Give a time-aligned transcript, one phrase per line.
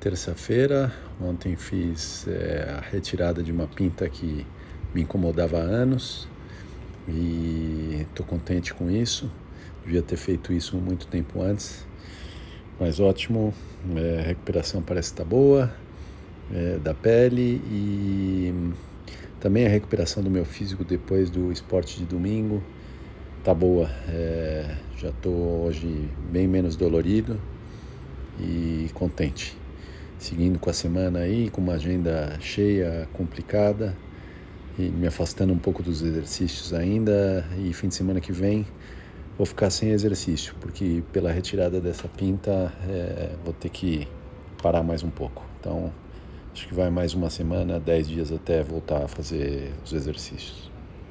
[0.00, 0.92] terça-feira.
[1.20, 4.46] Ontem fiz é, a retirada de uma pinta que
[4.94, 6.28] me incomodava há anos
[7.08, 9.30] e estou contente com isso.
[9.84, 11.86] Devia ter feito isso muito tempo antes,
[12.78, 13.52] mas ótimo.
[13.96, 15.72] É, a recuperação parece estar boa
[16.52, 18.72] é, da pele e
[19.40, 22.62] também a recuperação do meu físico depois do esporte de domingo
[23.44, 23.88] tá boa.
[24.96, 27.40] Já estou hoje bem menos dolorido
[28.38, 29.56] e contente
[30.18, 33.96] seguindo com a semana aí, com uma agenda cheia, complicada,
[34.78, 37.44] e me afastando um pouco dos exercícios ainda.
[37.58, 38.66] E fim de semana que vem
[39.36, 44.08] vou ficar sem exercício, porque pela retirada dessa pinta é, vou ter que
[44.60, 45.44] parar mais um pouco.
[45.60, 45.92] Então
[46.52, 50.68] acho que vai mais uma semana, dez dias até voltar a fazer os exercícios.